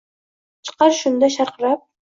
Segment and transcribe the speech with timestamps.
[0.69, 1.89] Chiqar shunda sharqirab.